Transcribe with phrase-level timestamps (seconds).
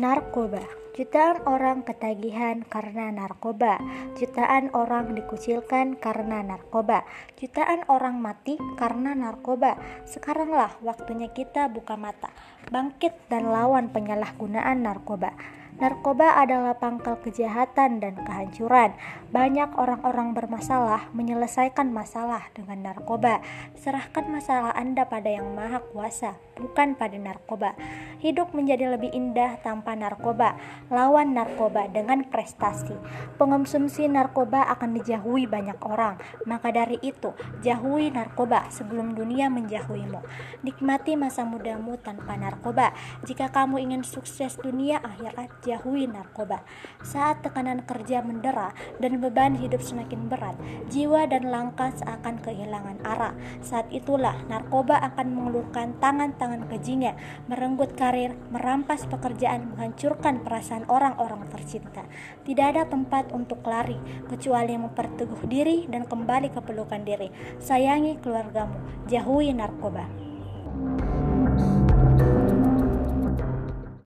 [0.00, 0.64] Narkoba.
[0.96, 3.76] Jutaan orang ketagihan karena narkoba.
[4.16, 7.04] Jutaan orang dikucilkan karena narkoba.
[7.36, 9.76] Jutaan orang mati karena narkoba.
[10.08, 12.32] Sekaranglah waktunya kita buka mata.
[12.72, 15.36] Bangkit dan lawan penyalahgunaan narkoba
[15.80, 18.92] Narkoba adalah pangkal kejahatan dan kehancuran.
[19.32, 23.40] Banyak orang-orang bermasalah menyelesaikan masalah dengan narkoba.
[23.80, 27.72] Serahkan masalah Anda pada Yang Maha Kuasa, bukan pada narkoba.
[28.20, 30.60] Hidup menjadi lebih indah tanpa narkoba.
[30.92, 32.92] Lawan narkoba dengan prestasi.
[33.40, 36.20] Pengonsumsi narkoba akan dijauhi banyak orang.
[36.44, 37.32] Maka dari itu,
[37.64, 40.20] jauhi narkoba sebelum dunia menjauhimu.
[40.60, 42.92] Nikmati masa mudamu tanpa narkoba.
[43.24, 46.66] Jika kamu ingin sukses dunia akhirat, jauhi narkoba.
[47.06, 50.58] Saat tekanan kerja mendera dan beban hidup semakin berat,
[50.90, 53.34] jiwa dan langkah seakan kehilangan arah.
[53.62, 57.14] Saat itulah narkoba akan mengelurkan tangan-tangan kejinya,
[57.46, 62.02] merenggut karir, merampas pekerjaan, menghancurkan perasaan orang-orang tercinta.
[62.42, 67.30] Tidak ada tempat untuk lari kecuali memperteguh diri dan kembali ke pelukan diri.
[67.62, 70.19] Sayangi keluargamu, jauhi narkoba.